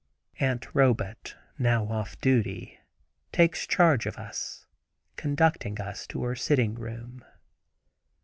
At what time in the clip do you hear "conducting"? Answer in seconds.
5.15-5.79